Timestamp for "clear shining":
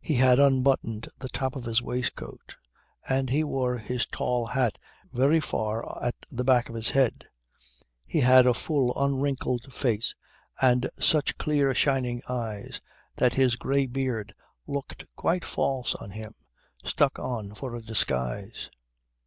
11.36-12.22